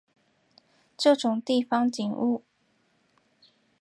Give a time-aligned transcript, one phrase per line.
[0.97, 2.43] 这种地方景物